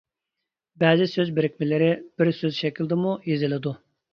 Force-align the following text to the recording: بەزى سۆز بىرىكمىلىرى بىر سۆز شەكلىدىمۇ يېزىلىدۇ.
بەزى 0.83 1.07
سۆز 1.11 1.29
بىرىكمىلىرى 1.39 1.91
بىر 2.23 2.33
سۆز 2.41 2.59
شەكلىدىمۇ 2.63 3.17
يېزىلىدۇ. 3.33 3.79